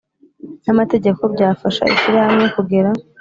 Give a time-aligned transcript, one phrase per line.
[0.63, 2.89] n amategeko byafasha ishyirahamwe kugera